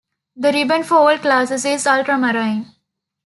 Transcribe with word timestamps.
The 0.35 0.51
ribbon 0.51 0.81
for 0.83 0.95
all 0.95 1.17
classes 1.19 1.63
is 1.63 1.85
ultramarine. 1.85 2.65